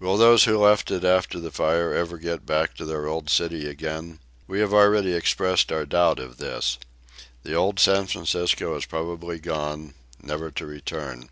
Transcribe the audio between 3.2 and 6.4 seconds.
city again? We have already expressed our doubt of